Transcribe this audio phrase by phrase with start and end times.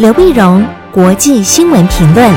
[0.00, 2.32] 刘碧荣，国际新闻评论。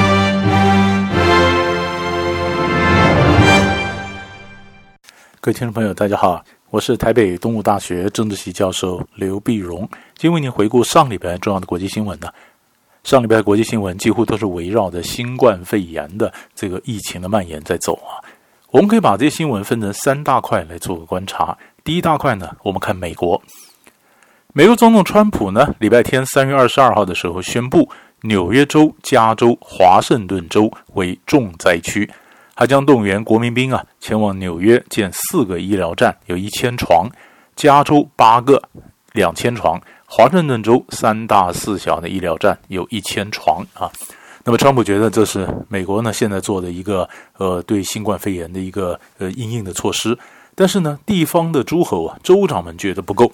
[5.39, 9.87] 各位听众朋友，大家好，我是台北东吴大学政治系教授刘碧荣，
[10.17, 12.27] 今天为您回顾上礼拜重要的国际新闻呢。
[13.05, 18.19] 上礼拜国际新闻几乎都是围绕着新冠肺炎的这个疫情的蔓延在走啊。
[18.71, 21.57] 我们可以把这些新闻分成三大块来做个观察。
[21.85, 23.41] 第一大块呢，我们看美国。
[24.55, 27.89] 美国总统川普呢，礼拜天三月二十二号的时候宣布，
[28.21, 32.07] 纽约州、加州、华盛顿州为重灾区，
[32.53, 37.07] 还将动员国民兵啊前往纽约建四个医疗站，有一千床；
[37.55, 38.61] 加州八个，
[39.13, 43.91] 两千床；华盛顿州三大四小的医疗站，有一千床啊。
[44.43, 47.09] 那么，川普觉得这是美国呢现在做的一个
[47.39, 50.15] 呃对新冠肺炎的一个呃应应的措施，
[50.53, 53.31] 但是呢，地方的诸侯啊州长们觉得不够。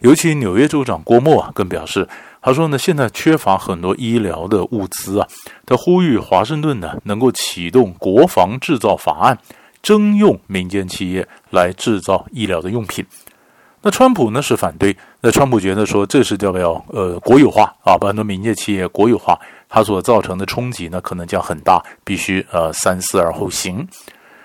[0.00, 2.08] 尤其纽约州长郭莫啊，更表示，
[2.40, 5.26] 他说呢，现在缺乏很多医疗的物资啊。
[5.66, 9.38] 他呼吁华盛顿呢，能够启动国防制造法案，
[9.82, 13.04] 征用民间企业来制造医疗的用品。
[13.82, 19.38] 那川普呢是反对，那川普觉得说，这是要不要呃国有化啊，把很多民间企业国有化，
[19.68, 23.86] 它所造成的冲击呢，可能将很大，必须呃三思而后行。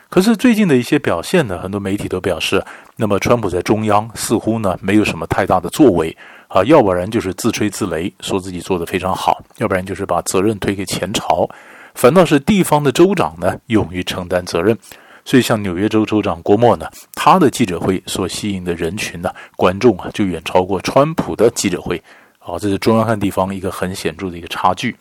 [0.10, 2.64] 可是最近的一些表现呢，很多媒体都表示，
[2.96, 6.16] 那么川普在中央似乎呢没有什么太大的作为
[6.48, 11.50] 啊，要不然就是自吹自擂，说自己做得非常好，要不然就是把责任推给前朝，
[11.96, 14.78] 反倒是地方的州长呢勇于承担责任。
[15.26, 21.98] 所以像纽约州州长郭沫呢，他的记者会所吸引的人群呢，观众啊就远超过川普的记者会，
[22.38, 24.96] 啊，这是中央和地方一个很显著的一个差距。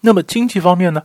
[0.00, 1.02] 那么经济方面呢，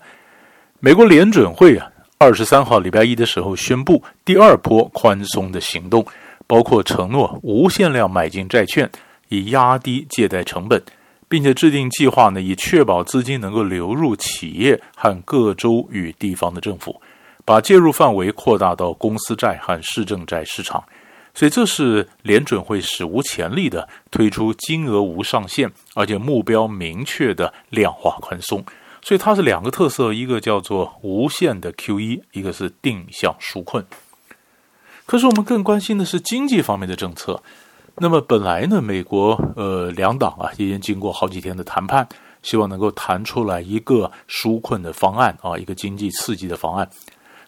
[0.80, 1.92] 美国联准会啊。
[2.24, 6.06] 二十三号礼拜一的时候宣布第二波宽松的行动，
[6.48, 8.90] 包括承诺无限量买进债券，
[9.28, 10.82] 以压低借贷成本，
[11.28, 16.96] 并且制定计划呢，以确保资金能够流入企业和各州与地方的政府，
[17.44, 20.82] 把介入范围扩大到公司债和市政债市场。
[21.34, 28.64] 所以这是联准会史无前例的推出金额无上限，而且目标明确的量化宽松。
[29.04, 33.86] 所以它是两个特色，一个叫做无限的 QE，一个是定向纾困。
[35.06, 37.44] 可是我们更关心的是经济方面的政策。
[37.98, 42.08] 那么本来呢，美国呃两党啊，已经经过好几天的谈判，
[42.42, 46.90] 希望能够谈出来一个纾困的方案啊，一个经济刺激的方案。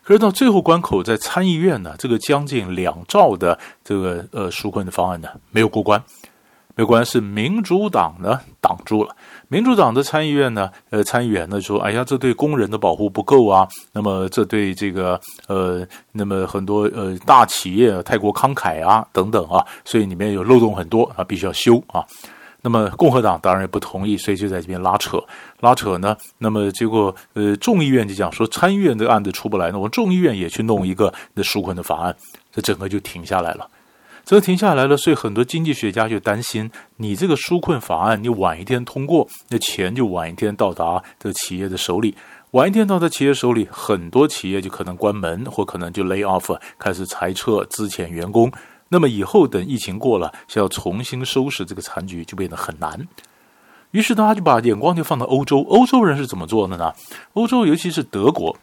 [0.03, 6.03] 可是到最后关口，在参议院呢，这个将近两兆的这个呃纾困的方案呢，没有过关。
[6.77, 9.15] 没有关系，是民主党呢挡住了。
[9.47, 13.65] 民主党的参议院呢，呃，参议员呢说：“哎呀，这对工人的保护不够啊。
[13.93, 22.03] 那么，这对这个呃，那么很多呃大企业太过慷慨啊，等等啊，所以里面有漏洞很多啊，必须要修啊。
[22.61, 25.23] 那么，共和党当然也不同意，所以就在这边拉扯
[25.61, 26.17] 拉扯呢。
[26.39, 32.15] 那么结果呃，众议院就讲说，参议院的案子出不来，那我们众议院也去弄一个那纾困的法案，
[32.51, 33.69] 这整个就停下来了。”
[34.25, 42.15] 这停下来了，所以很多经济学家就担心，你这个纾困法案你晚一天通过，那钱就晚一天到达这企业的手里，
[42.51, 48.51] 晚一天到达企业手里，很多企业就可能关门，或可能就 lay off，开始裁撤资遣员工。
[48.89, 53.07] 那么以后等疫情过了，想要重新收拾这个残局就变得很难。
[53.91, 56.91] 于是大家就把眼光就放到欧洲，欧洲人是怎么做的呢？
[57.33, 58.57] 欧洲尤其是德国。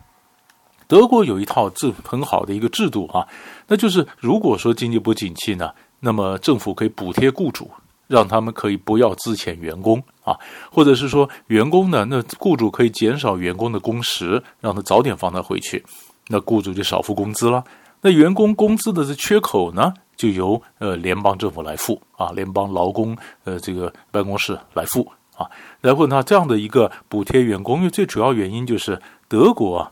[0.93, 3.27] 德国有一套制很好的一个制度啊，
[3.67, 5.71] 那就是如果说经济不景气呢，
[6.01, 7.71] 那么政府可以补贴雇主，
[8.09, 10.37] 让他们可以不要资遣员工啊，
[10.71, 15.83] 或者是说员工呢，那雇主可以减少员工的工时，让他早点放他回去，
[16.29, 17.65] 那雇主就少付工资了。
[18.03, 25.47] 那员工工资的这缺口呢，就由呃联邦政府来付啊，联邦劳工呃这个办公室来付啊。
[25.81, 29.91] 然后呢，这样的一个补贴员工，因为最主要原因就是德国啊。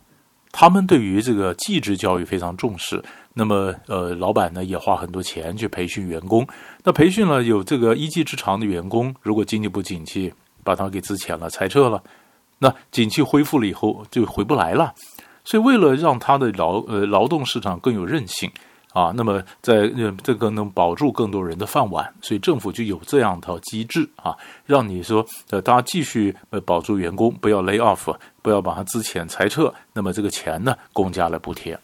[0.52, 3.02] 他们对于这个技职教育非常重视，
[3.34, 6.46] 那么呃，老板呢也花很多钱去培训员工。
[6.84, 10.32] 那培训了有这个一技之长的员工，如果经济不景气，
[10.64, 12.02] 把他给资遣了、裁撤了，
[12.58, 14.94] 那景气恢复了以后就回不来了。
[15.44, 18.50] 所以为了让他的劳呃劳动市场更有韧性。
[18.92, 24.36] 啊，那么在呃这个能保住更多人的饭碗，所以政府就有这样一套机制啊，
[24.66, 31.78] 让你说呃大家继续呃保住员工，不要 lay off，不要把它资遣裁撤，那么这个钱呢，公家来补贴。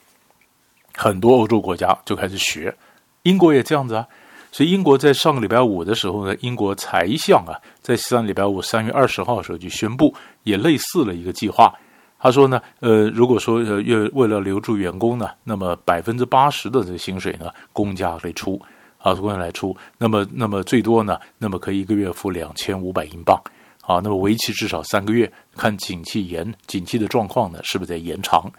[0.95, 2.75] 很多欧洲国家就开始学，
[3.23, 4.07] 英国也这样子啊，
[4.51, 10.15] 所以英国在上个礼拜五的时候呢，英国财相啊，在上个礼拜五三月二十号的时候就宣布，
[10.45, 11.75] 也类似了一个计划。
[12.19, 18.59] 他说呢，呃，如果说呃，为为了留住员工呢，那么百分之八十的这个薪水呢，公家来出，
[18.97, 23.39] 啊，公家来出，那么那么最多呢，那么可以一个月付两千五百英镑，
[23.87, 28.53] 啊，那么为期至少三个月，看景气延景气的状况呢，是不是在延长？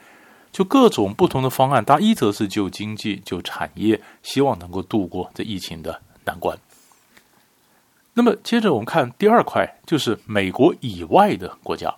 [0.51, 6.57] 就各种不同的方案，它一则是救经济、救产业，希望能够度过这疫情的难关。
[8.13, 11.93] 那么接着我们看第二块，就是美国以外的国家。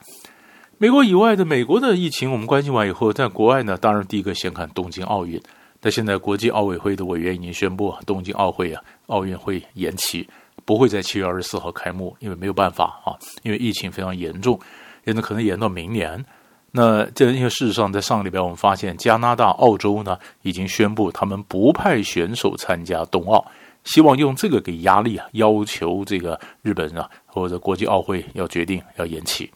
[0.78, 5.42] 美国以外的美国的疫情，我们关心完以后，在国外呢，当然第一个先看东京奥运。
[5.80, 10.28] 但现在国际奥委会的委员已经宣布，东京奥会啊，奥运会延期。
[10.66, 14.60] 不会在七月二十四号开幕，因为没有办法啊，因为疫情非常严重，
[15.06, 16.24] 也可能延到明年。
[16.72, 23.44] 那这因为事实上，在上个礼拜我们发现，加拿大、澳洲呢已经宣布他们不派选手参加冬奥，
[23.86, 29.50] 希望用这个给压力啊，要求这个日本啊或者国际奥会要决定要延期。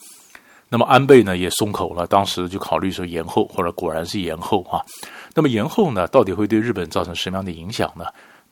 [0.69, 4.81] 那么安倍呢也松口了，当时就考虑说延后，或者果然是延后啊。
[5.35, 8.05] 那么延后呢，到底会对日本造成什么样的影响呢？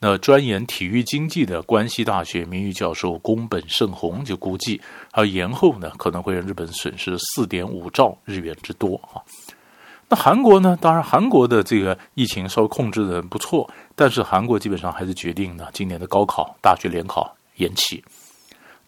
[0.04, 4.80] 那专研体育经济的关西大学名誉教授宫本胜弘就估计，
[5.12, 9.22] 还有延后呢，可能会让日本损失四点五兆日元之多啊。
[10.08, 10.76] 那韩国呢？
[10.80, 18.02] 当然，韩国的这个疫情稍微控制的不错，但是韩国基本上还是决定呢，今年的高考、大学联考延期。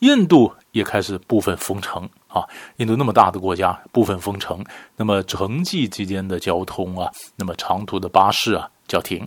[0.00, 2.43] 印度也开始部分封城啊，
[2.78, 4.64] 印度那么大的国家，部分封城，
[4.96, 9.25] 那么城际之间的交通啊，那么长途的巴士啊叫停。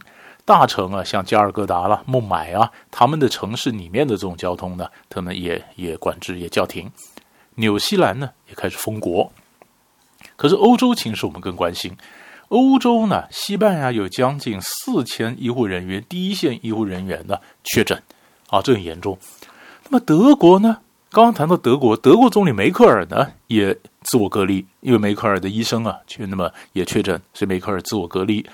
[0.47, 6.89] 大城啊，像加尔各答了、孟买啊，他们的城市里面的这种交通呢，他们也也管制，也叫停。
[7.55, 9.29] 纽西兰呢，也开始封国。
[10.37, 11.97] 可是欧洲情势我们更关心。
[12.47, 18.01] 欧洲呢，西班牙有将近四千医护人员，第一线医护人员呢确诊，
[18.47, 19.19] 啊，这很严重。
[19.89, 20.77] 那么德国呢？
[21.11, 28.45] 刚刚谈到德国，德国总理梅克尔呢也自我隔离，因为梅克尔的医生啊，却那么也确诊，所以梅克尔自我隔离。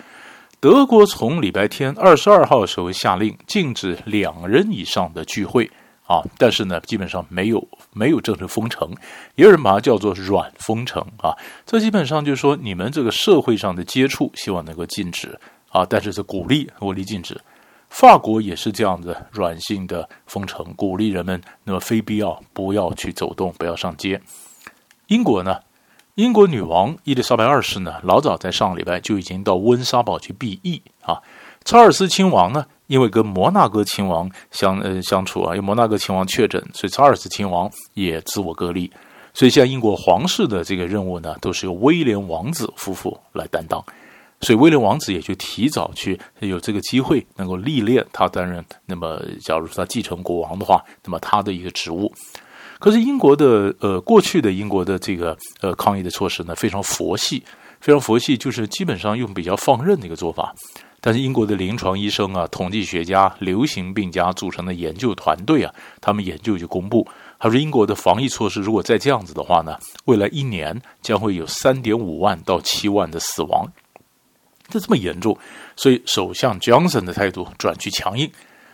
[0.64, 5.70] 德国从礼拜天二十二号的时候下令禁止两人以上的聚会
[6.08, 8.90] 啊，但是呢，基本上没有没有正式封城，
[9.36, 11.36] 也有人把它叫做软封城啊。
[11.66, 15.38] 这基本上就是说，你们这个社会上的接触希望能够禁止
[15.70, 17.38] 啊，但是是鼓励鼓励禁止。
[17.90, 24.22] 法国也是这样子软性的封城，鼓励人们那么非必要不要去走动，不要上街。
[25.08, 25.60] 英国呢？
[26.16, 31.18] 英国女王伊丽莎白二世呢，老早在上个礼拜就已经到温莎堡去避疫啊。
[31.66, 38.92] 查尔斯亲王呢，因为跟摩纳哥亲王相呃相处啊，因为摩纳哥亲王确诊，所以查尔斯亲王也自我隔离。
[39.34, 43.84] 所以现在英国皇室的这个任务呢，都是由威廉王子夫妇来担当。
[44.40, 48.64] 所以威廉王子也就提早去有这个机会，能够历练他担任。
[48.86, 52.14] 那么，假如说他继承国王的话，那么他的一个职务。
[52.84, 57.42] 可是英国的呃，过去的英国的这个呃抗疫的措施呢，非常佛系，
[57.80, 60.54] 非常佛系，就是基本上用比较放任的一个做法。
[61.00, 67.08] 但是英国的临床医生啊、统计学家、流行病家组成的研究团队啊，他们研究就公布，
[67.40, 73.66] 他说英国的防疫措施如果再这样子的话呢，未来一年将会有三点五万到七万的死亡，
[74.68, 75.38] 这这么严重，
[75.78, 78.30] 所以首相 Johnson 的态度转趋强硬。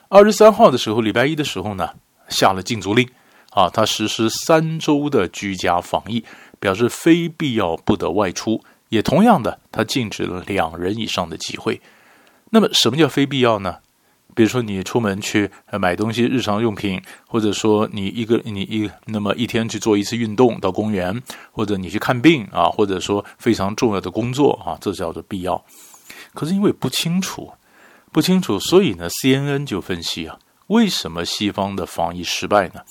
[0.07, 1.91] 二十三号的时候，礼拜一的时候呢，
[2.27, 3.07] 下了禁足令。
[3.51, 6.23] 啊，他实施三周的居家防疫，
[6.59, 8.61] 表示非必要不得外出。
[8.89, 11.79] 也同样的，他禁止了两人以上的集会。
[12.49, 13.77] 那么，什么叫非必要呢？
[14.35, 15.49] 比如说，你出门去
[15.79, 25.63] 买东西、日常用品，或者说你一个你一那么一天去做一次运动，到公园，或者你去看病啊，或者说非常重要的工作啊，这叫做必要。
[26.33, 27.51] 可是因为不清楚，
[28.11, 32.81] 不清楚，所以呢，CNN 就分析啊，为什么西方的防疫失败呢？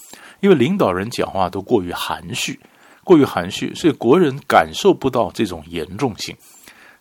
[0.41, 2.61] 因为领导人讲话都过于含蓄，
[3.05, 6.37] 过于含蓄，所以国人感受不到这种严重性。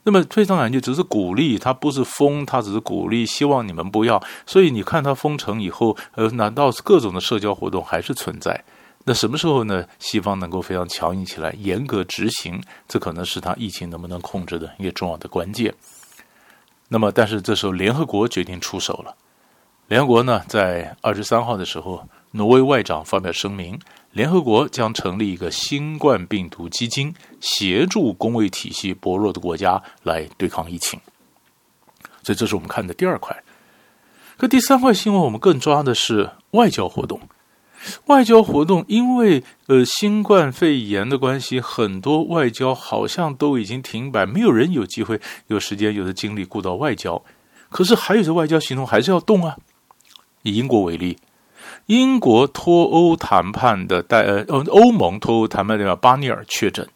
[0.03, 4.23] 那么非常感觉只是鼓励，他不是封，他只是鼓励，希望你们不要。
[4.45, 8.63] 所以你看他封城以后，呃，难道各种的社交活动还是存在？
[9.03, 9.85] 那什么时候呢？
[9.99, 15.73] 西方能够非常强硬起来，严格执行，这可能是他疫情能不能控制的一个重要的关键。
[16.87, 19.13] 那么，但是这时候联合国决定出手了。
[19.89, 22.01] 联合国呢，在二十三号的时候。
[22.37, 23.79] 挪威外长发表声明，
[24.11, 30.99] 联合国将成立一个新冠病毒基金，协助公卫体系薄弱的国家来对抗疫情。
[32.21, 33.43] 所以，这是我们看的第二块。
[34.37, 37.19] 可第三块新闻，我们更抓的是外交活动。
[38.05, 47.23] 外交活动，因为呃新冠肺炎的关系，很多外交好像都已经停摆，没有人有机会、有时间、有的精力顾到外交。
[47.69, 49.57] 可是，还有些外交行动还是要动啊。
[50.43, 51.17] 以英国为例。
[51.87, 56.87] 英国脱欧谈判的代呃，欧盟脱欧谈判代表巴尼尔确诊。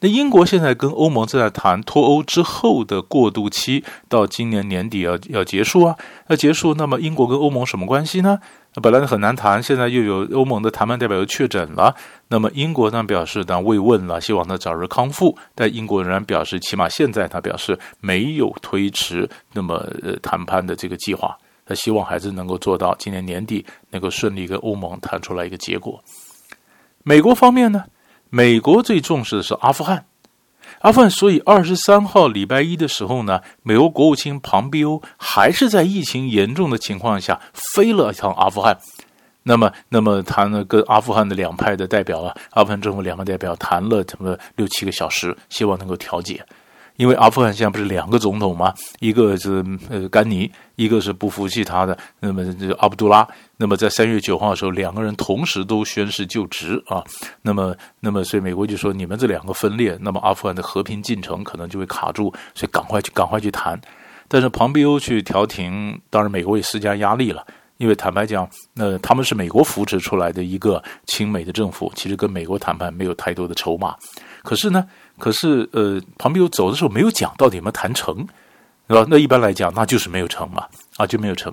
[0.00, 6.74] 那英国现在跟欧盟正在谈脱欧之后的过渡期，到今年年底要要结束啊，要结束。
[6.74, 8.40] 那么英国跟欧盟什么关系呢？
[8.82, 11.94] 本来很难谈，现在又有欧盟的谈判代表又确诊了。
[12.26, 15.38] 那么英国呢表示当慰问了，希望他早日康复。
[15.54, 21.38] 但英国仍然表示，起码现在他表示没有推迟那么呃谈判的这个计划。
[21.66, 26.02] 他希望还是能够做到今年年底能够顺利跟欧盟谈出来一个结果。
[27.02, 27.84] 美国方面呢，
[28.30, 30.06] 美国最重视的是阿富汗。
[30.80, 37.40] 阿富汗，所以二十三号礼拜一的时候呢，美国国务卿庞毕欧还是在疫情严重的情况下
[37.74, 38.78] 飞了一趟阿富汗。
[39.44, 46.44] 那么，那么谈了跟阿富汗的两派的代表啊，阿富汗政府两派代表谈了这么六七个小时，希望能够调解。
[46.96, 48.72] 因为阿富汗现在不是两个总统吗？
[49.00, 53.26] 一个是呃甘尼，一个是不服气他的，那么这阿卜杜拉。
[53.58, 57.02] 那么在三月九号的时候，两个人同时都宣誓就职啊。
[57.42, 63.80] 那么，那么所以美国就说，你们这两个分裂，那么阿富汗的和平进程可能就会卡住，所以赶快去赶快去谈。
[64.28, 67.46] 但是庞贝欧去调停，当然美国也施加压力了。
[67.78, 73.94] 因为坦白讲，那他们是美国扶持出来的一个亲美的政府，其实跟美国谈判没有太多的筹码。
[74.42, 74.86] 可是呢？
[75.18, 78.14] 可是，呃，庞贝欧走的时候没有讲到底有没有谈成，
[78.88, 79.06] 是吧？
[79.08, 81.52] 那一般来讲，那就是没有成嘛，啊，就没有成。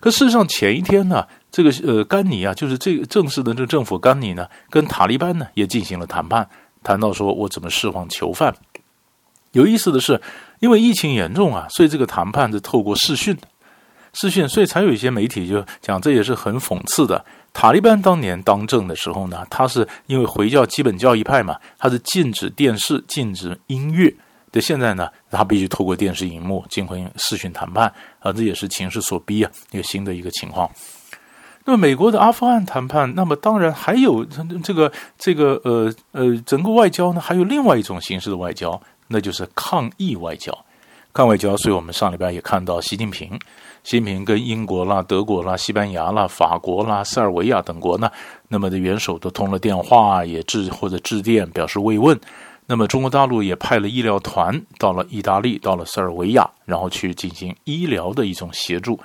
[0.00, 6.48] 可事实上，前一天呢，这个呃，甘尼啊，就是这个正式的这个政府甘尼呢，跟塔利班呢也进行了谈判，
[6.82, 8.54] 谈到说我怎么释放囚犯。
[9.52, 10.20] 有意思的是，
[10.60, 13.36] 因为疫情严重啊，所以这个谈判是透过视讯，
[14.12, 17.24] 视讯，所以才有一些媒体就讲，这也是很讽刺的。
[17.52, 24.14] 塔利班当年当政的时候呢，他是因为回教基本教义派嘛，他是禁止电视、禁止音乐。
[24.50, 30.70] 对，现在呢，他必须透过电视荧幕进行视讯谈判啊，这也是情势所逼啊，一个新的一个情况。
[31.64, 34.24] 那么美国的阿富汗谈判，那么当然还有
[34.62, 40.56] 这个这个呃呃，整个外交呢，还有另外一种形式的外交，那就是抗议外交。
[41.12, 43.38] 抗外交，所以我们上礼拜也看到习近平。
[43.88, 48.10] 习近平跟英国啦、德国啦、西班牙啦、法国啦、塞尔维亚等国呢，
[48.48, 52.20] 那么的元首都通了电话，也致或者致电表示慰问。
[52.66, 59.00] 那么中国大陆也派了医疗团到了意大利，到了塞尔维亚，然后去进行医疗的一种协助。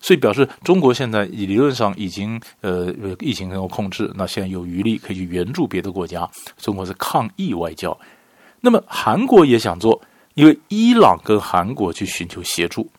[0.00, 6.28] 所以表示中国现在理论上已经呃疫情能够控制，那现在有余力可以去援助别的国家。
[6.56, 7.96] 中国是抗议外交。
[8.60, 10.02] 那么韩国也想做，
[10.34, 12.90] 因为伊朗跟韩国去寻求协助。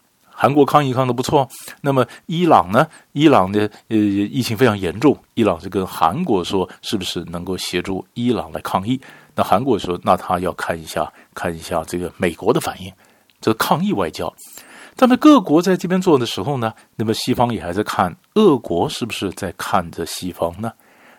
[0.45, 1.49] 韩国抗疫抗得不错，
[1.81, 2.85] 那么伊朗呢？
[3.13, 9.01] 伊朗的呃疫情非常严重，伊朗就跟韩国说，是不是能够协助伊朗来抗疫？
[9.33, 12.93] 那韩国说，那他要看一下，看一下这个美国的反应，
[13.41, 14.31] 这抗议外交。
[14.95, 20.71] 但是各国在这边做的时候呢，那么西方也还在看，俄国是不是在看着西方呢？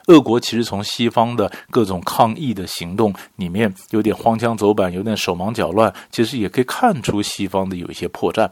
[0.06, 8.48] 俄国其实从西方的各种抗议的行动里面，有点荒腔走板，有点手忙脚乱，其实也可以看出西方的有一些破绽。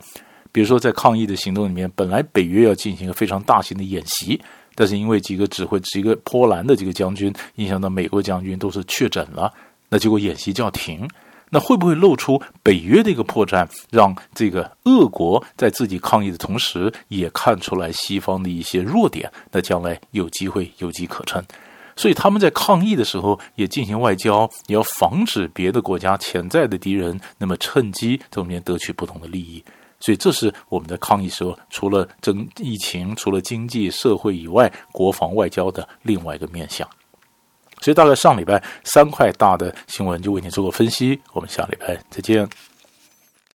[0.55, 4.41] 比如说，在抗议的行动里面，本来北约要进行一个非常大型的演习，
[4.77, 9.53] 但是因为几个指挥，几个波兰的几个将军影响到美国将军都是确诊了，
[9.89, 11.11] 那结果演习就要停。
[11.51, 19.29] 那会不会露出北约的一个破绽，让这个俄国在自己抗议的同时，也看出来西方的一些弱点？
[19.51, 21.43] 那将来有机会有机可乘。
[21.97, 29.63] 所以他们在抗议的时候也进行外交，也要防止别的国家潜在的敌人，那么趁机从里面得取不同的利益。
[30.05, 36.87] 所以，这是我们的抗议时候，除了争疫情、除了经济社会以外，国防外交的另外一个面向。
[37.81, 41.19] 所以，大概上礼拜三块大的新闻就为你做个分析。
[41.33, 42.47] 我们下礼拜再见。